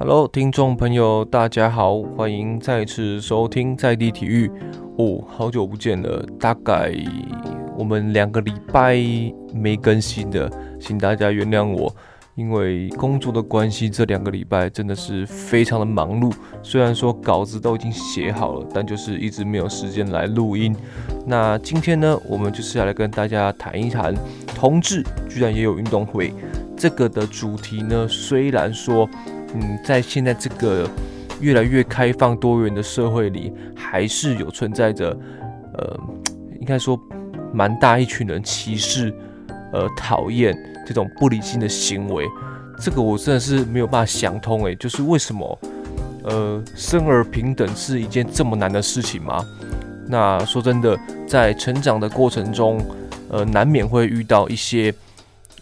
[0.00, 4.48] Hello，听众朋友，大家好，欢迎再次收听在地体育。
[4.96, 6.94] 哦，好久不见了，大概
[7.76, 8.96] 我们两个礼拜
[9.52, 10.48] 没更新的，
[10.80, 11.92] 请大家原谅我，
[12.36, 16.32] 因为工作的关系，这两个礼拜真的是非常的忙碌。
[16.62, 20.76] 虽然说稿子都已经写好了，但就是一直没有时间来录音。
[21.26, 24.14] 那今天呢，我们就是要来跟大家谈一谈，
[24.54, 26.32] 同志居然也有运动会。
[26.76, 29.10] 这个的主题呢，虽然说。
[29.54, 30.88] 嗯，在现在这个
[31.40, 35.16] 越来越开放多元的社会里，还是有存在着，
[35.74, 36.00] 呃，
[36.60, 36.98] 应该说
[37.52, 39.14] 蛮大一群人歧视，
[39.72, 40.56] 呃，讨厌
[40.86, 42.26] 这种不理性的行为。
[42.80, 45.58] 这个我真的是没有办法想通，诶，就是为什么，
[46.24, 49.44] 呃，生而平等是一件这么难的事情吗？
[50.06, 52.80] 那说真的，在成长的过程中，
[53.30, 54.94] 呃，难免会遇到一些，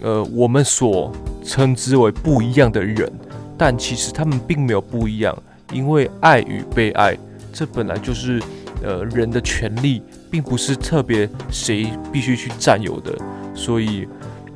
[0.00, 1.10] 呃，我们所
[1.42, 3.10] 称之为不一样的人。
[3.58, 5.36] 但其实他们并没有不一样，
[5.72, 7.16] 因为爱与被爱，
[7.52, 8.42] 这本来就是
[8.82, 13.16] 呃人的权利，并不是特别谁必须去占有的。
[13.54, 14.06] 所以，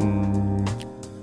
[0.01, 0.65] 嗯，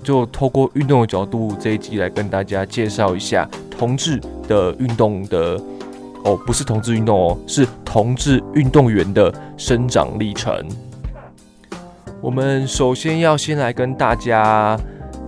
[0.02, 5.62] 就透过运动的角度，这一集来跟大家介绍一下同志的运动的
[6.24, 10.68] 哦，不是同志运动哦，是同志运动员的生长历程。
[12.20, 14.76] 我们首先要先来跟大家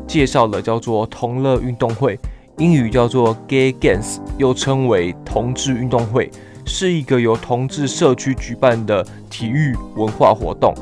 [0.08, 2.20] 介绍的叫做同乐运动会。
[2.60, 6.30] 英语叫做 Gay Games，又称为同志运动会，
[6.66, 10.74] 是一个由同志社区举办的体育文化活动。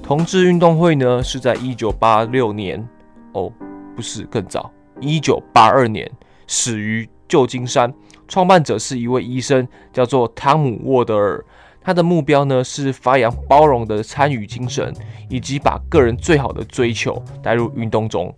[0.00, 2.88] 同志运动会呢，是在一九八六年，
[3.32, 3.52] 哦，
[3.96, 6.08] 不是更早，一九八二年
[6.46, 7.92] 始于旧金山，
[8.28, 11.44] 创办者是一位医生，叫做汤姆沃德尔。
[11.82, 14.94] 他的目标呢，是发扬包容的参与精神，
[15.28, 18.32] 以及把个人最好的追求带入运动中。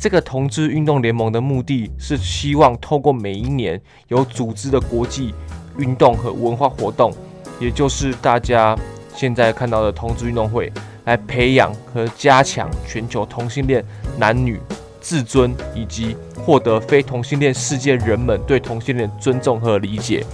[0.00, 5.34] 这个同志运动联盟的目的是希望透过每一年有组织的国际
[5.76, 7.12] 运动和文化活动，
[7.60, 8.74] 也就是大家
[9.14, 10.72] 现在看到的同志运动会，
[11.04, 13.84] 来培养和加强全球同性恋
[14.16, 14.58] 男女
[15.02, 20.24] 自尊，以及获得非同性恋世界人们对同性恋尊重和理解。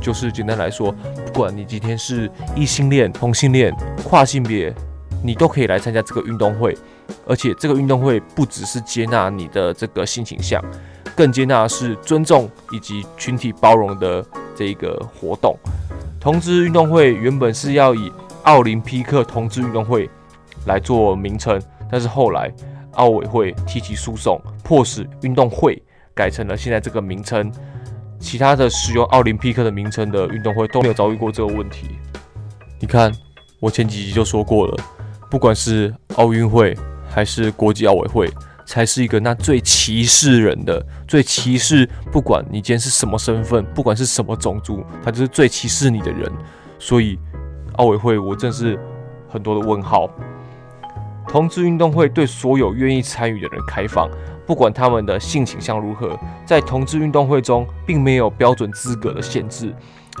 [0.00, 0.90] 就是简单来说，
[1.26, 3.70] 不管你今天是异性恋、同性恋、
[4.02, 4.74] 跨性别，
[5.22, 6.74] 你都可以来参加这个运动会。
[7.26, 10.62] 而且这个运动会不只是接纳你的这个性倾向，
[11.16, 15.56] 更接纳的是尊重以及群体包容的这个活动。
[16.18, 18.12] 同志运动会原本是要以
[18.42, 20.08] 奥林匹克同志运动会
[20.66, 21.60] 来做名称，
[21.90, 22.52] 但是后来
[22.92, 25.82] 奥委会提起诉讼，迫使运动会
[26.14, 27.50] 改成了现在这个名称。
[28.18, 31.88] 其他的使用奥林匹克的名称的运动会都没有遭遇过这个问题。
[32.78, 33.10] 你看，
[33.60, 34.76] 我前几集就说过了，
[35.30, 36.76] 不管是奥运会。
[37.10, 38.30] 还是国际奥委会
[38.64, 46.30] 才是一个那最歧视人的、最歧视不管你今天是什么身份，不管是什么种族，他就是最歧视你的人。
[46.78, 47.18] 所以
[47.74, 48.78] 奥委会我真是
[49.28, 50.08] 很多的问号。
[51.28, 54.08] 同志运动会对所有愿意参与的人开放，
[54.46, 59.74] 不管他们的性倾向如何，在同志运动会中并没有标准资格的限制。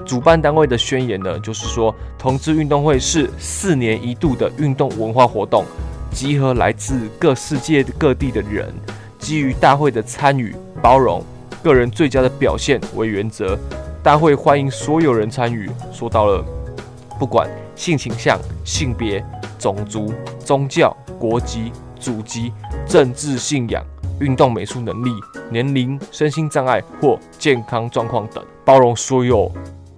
[0.06, 5.64] 主办单位的宣言呢，就是说同志运动会是四年一度的运动文化活动。
[6.12, 8.72] 集合来自各世界各地的人，
[9.18, 11.24] 基于大会的参与、包容、
[11.62, 13.58] 个人最佳的表现为原则，
[14.02, 15.70] 大会欢迎所有人参与。
[15.92, 16.44] 说到了，
[17.18, 19.24] 不管性倾向、性别、
[19.58, 20.12] 种族、
[20.44, 22.52] 宗教、国籍、祖籍、
[22.86, 23.82] 政治信仰、
[24.20, 25.10] 运动美术能力、
[25.50, 29.50] 年龄、身心障碍或健康状况等，包容所有，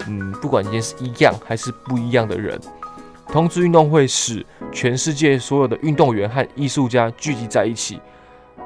[0.07, 2.61] 嗯，不管今天是一样还是不一样的人。
[3.33, 7.99] 同志运动会使全世界所有的运动员和艺术家聚集在一起，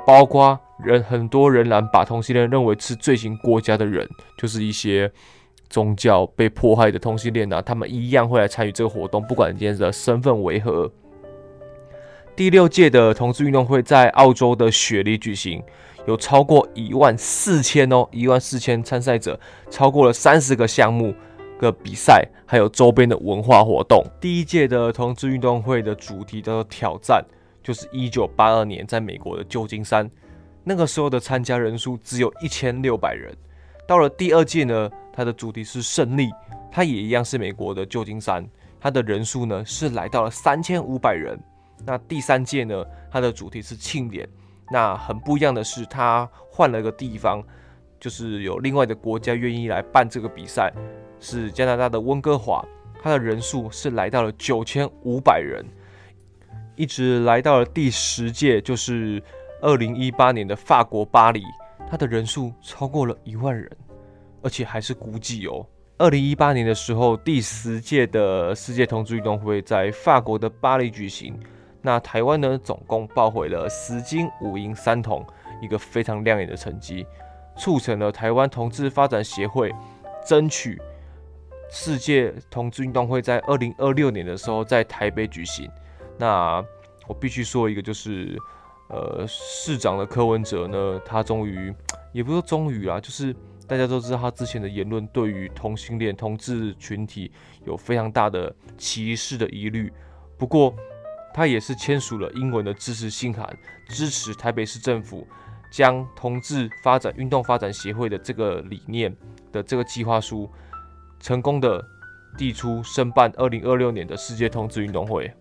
[0.04, 4.04] 包括人很多仍然把同性恋认为是罪行国家的人，
[4.37, 5.09] 就是一些
[5.71, 10.91] 宗教被迫害的同性恋啊，他们一样会来参与这个活动，不管今天的身份为何。
[12.34, 15.62] 第六届的同志运动会在澳洲的雪梨举行，
[16.09, 19.39] 有超过一万四千哦，一万四千参赛者，
[19.71, 21.15] 超过了三十个项目。
[21.59, 24.05] 个比赛，还有周边的文化活动。
[24.21, 27.25] 第一届的同志运动会的主题叫做“挑战”，
[27.63, 30.11] 就是一九八二年在美国的旧金山，
[30.65, 33.35] 那个时候的参加人数只有一千六百人。
[33.87, 36.31] 到了第二届呢，它的主题是“胜利”，
[36.71, 38.45] 它也一样是美国的旧金山，
[38.81, 41.39] 它的人数呢是来到了三千五百人。
[41.85, 44.29] 那第三届呢，它的主题是“庆典”，
[44.73, 47.43] 那很不一样的是，它换了个地方，
[48.01, 50.73] 就是有另外的国家愿意来办这个比赛。
[51.21, 52.65] 是加拿大的温哥华，
[53.03, 55.65] 它的人数是来到了九千五百人，
[56.74, 59.22] 一直来到了第十届，就是
[59.60, 61.42] 二零一八年的法国巴黎。
[61.89, 63.71] 它的人数超过了一万人，
[64.42, 65.65] 而且还是估计哦。
[65.98, 71.39] 二零一八年的时候，第十届的世界同志运动会在法国的巴黎举行。
[71.80, 75.24] 那台湾呢，总共报回了十金五银三铜，
[75.62, 77.07] 一个非常亮眼的成绩，
[77.57, 79.72] 促成了台湾同志发展协会
[80.27, 80.77] 争取
[81.71, 85.71] 世界同志运动会在二零二六年的时候在台北举行。
[86.18, 86.65] 那
[87.07, 88.39] 我必须说一个，就是
[88.89, 91.74] 呃，市长的柯文哲呢，他终于，
[92.13, 93.34] 也不是终于啊，就是。
[93.68, 97.33] 大家都知道他之前的言论对于同性恋同志群体
[97.65, 99.92] 有非常大的歧视的疑虑，
[100.39, 100.72] 不过
[101.34, 103.45] 他也是签署了英文的支持信函，
[103.89, 105.27] 支持台北市政府
[105.69, 109.12] 将同志发展运动发展协会的这个理念
[109.51, 110.48] 的这个计划书，
[111.21, 111.84] 成功的
[112.36, 115.33] 递出申办二零二六年的世界同志运动会。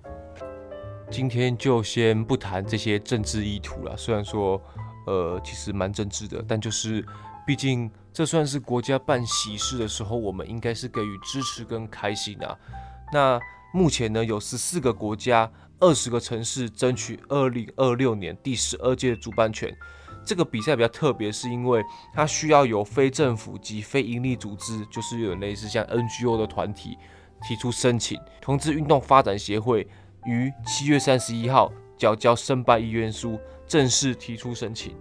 [1.10, 4.62] 今天就先不谈这些政治意图了，虽然说
[5.08, 7.06] 呃其实蛮政治的，但就是
[7.46, 7.92] 毕竟。
[8.16, 12.58] 这算是国家办喜事的时候，我们应该是给予支持跟开心啊。
[13.12, 13.38] 那
[13.74, 15.52] 目前呢，有十四个国家、
[15.82, 19.70] 二十个城市争取二零二六年第十二届的主办权。
[20.26, 21.84] 这个比赛比较特别，是因为
[22.14, 26.98] 它需要由非政府及非营利组织，就是有类似像 NGO 的团体
[27.48, 28.20] 提出申请。
[28.42, 29.88] 同志运动发展协会
[30.26, 34.96] 于七月三十一号缴交申办意愿书，正式提出申请。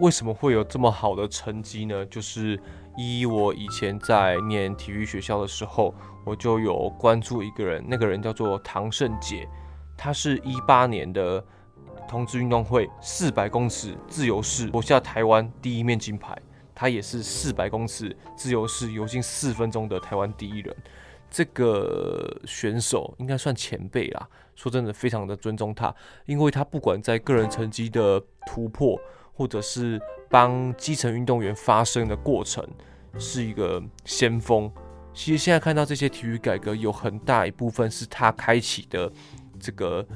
[0.00, 2.06] 为什么会有这么好的成绩呢？
[2.06, 2.58] 就是
[2.96, 5.94] 依我以前在念体育学校的时候，
[6.24, 9.46] 我就有关注一个人，那个人叫做唐胜杰，
[9.98, 11.44] 他是一八年的
[12.10, 16.36] 同志运动会四百公尺自由式夺下台湾第一面金牌，
[16.74, 20.76] 他也是四百公尺自由式游进四分钟的台湾第一人。
[21.30, 25.94] 这个选手应该算前辈啦，说真的，非常的尊重他，
[26.26, 29.00] 因为他不管在个人成绩的突破。
[29.32, 29.98] 或者是
[30.28, 32.62] 帮基层运动员发声的过程，
[33.18, 34.70] 是一个先锋。
[35.14, 39.10] 其实现在看到这些体育改革，有很大一部分是他开启的
[39.58, 40.06] 这个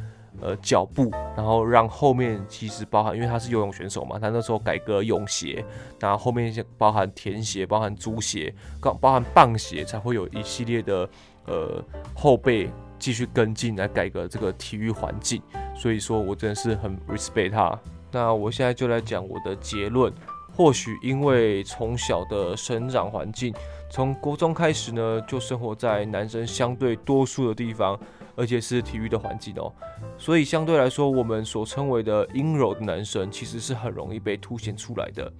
[0.44, 5.64] 呃脚步，然后让后面其实包含，因为他是游泳选手嘛，他那时候改革泳鞋，
[5.98, 11.08] 然后后面包含田鞋、包含足鞋、包包含棒鞋，才会有一系列的
[11.46, 11.82] 呃
[12.14, 15.42] 后辈继续跟进来改革这个体育环境。
[15.74, 17.80] 所以说我真的是很 respect 他。
[18.12, 20.12] 那我现在就来讲我的结论。
[20.56, 23.52] 或许因为从小的生长环境，
[23.90, 27.98] 从国中开始呢，就生活在男生相对多数的地方，
[28.36, 29.72] 而且是体育的环境哦，
[30.18, 35.32] 所以相对来说，我们所称为的阴柔的男生，其实是很容易被凸显出来的。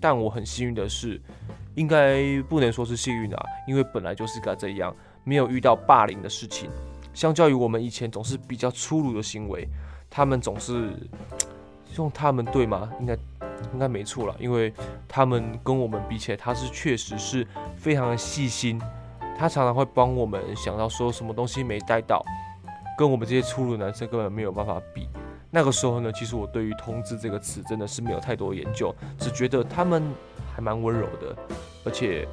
[0.00, 1.20] 但我很幸运的是，
[1.74, 4.94] 应该不能说是幸运啊，因为本来就是该这样，
[5.24, 6.70] 没有遇到霸凌的事情。
[7.12, 9.68] 相较于我们以前总是比较粗鲁的行为，
[10.08, 10.90] 他们总是。
[11.96, 12.88] 用他们对吗？
[13.00, 13.14] 应该
[13.72, 14.72] 应该没错了，因为
[15.08, 17.44] 他们跟我们比起来，他是确实是
[17.76, 18.80] 非常的细心，
[19.40, 22.22] 他常常会帮我们想到说什么东西没带到，
[22.98, 25.08] 跟我们这些粗鲁男生根本没有办法比。
[25.50, 30.12] 那个时候呢，其实我对于“同志”这个词真的是没有太多研究，只觉得他们
[30.54, 31.34] 还蛮温柔的，
[31.86, 32.28] 而且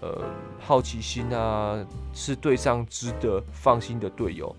[0.00, 0.24] 呃
[0.58, 1.78] 好奇心啊，
[2.12, 4.52] 是对上值得放心的队友。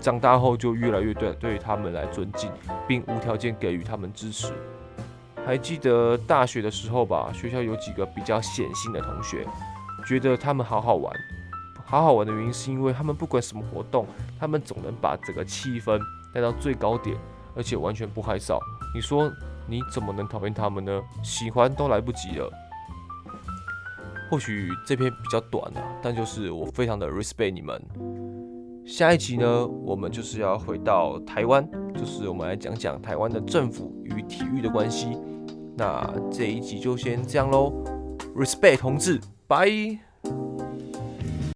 [0.00, 2.52] 长大后就越来越对对他们来尊敬，
[2.86, 4.52] 并无条件给予他们支持。
[5.46, 9.46] 还记得大学的时候吧，学校有几个比较显性的同学，
[10.06, 11.14] 觉得他们好好玩。
[11.84, 14.06] 好好玩的原因是因为他们不管什么活动，
[14.38, 16.00] 他们总能把整个气氛
[16.32, 17.16] 带到最高点，
[17.54, 18.58] 而且完全不害臊。
[18.94, 19.30] 你说
[19.66, 21.02] 你怎么能讨厌他们呢？
[21.22, 22.50] 喜欢都来不及了。
[24.30, 27.82] 或许这篇比较短啊，但就是我非常的 respect 你们。
[28.86, 35.18] 下一集呢，我们就是要回到台湾，就是我们来讲讲台湾的政府与体育的关系。
[35.76, 37.70] 那这一集就先这样喽
[38.34, 39.20] ，Respect 同志，
[39.52, 39.68] 拜。